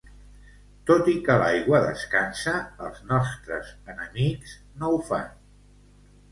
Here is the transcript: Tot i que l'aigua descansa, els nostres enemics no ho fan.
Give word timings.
Tot 0.91 1.09
i 1.13 1.13
que 1.27 1.35
l'aigua 1.43 1.81
descansa, 1.83 2.55
els 2.87 3.05
nostres 3.13 3.71
enemics 3.95 4.59
no 4.83 4.93
ho 4.93 5.01
fan. 5.15 5.33